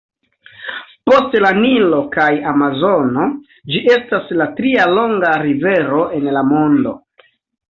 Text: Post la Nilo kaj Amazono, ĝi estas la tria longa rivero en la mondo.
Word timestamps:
Post 1.09 1.35
la 1.45 1.51
Nilo 1.57 1.99
kaj 2.15 2.25
Amazono, 2.53 3.27
ĝi 3.75 3.83
estas 3.99 4.33
la 4.41 4.49
tria 4.61 4.89
longa 4.95 5.35
rivero 5.45 6.03
en 6.21 6.29
la 6.39 6.45
mondo. 6.55 6.97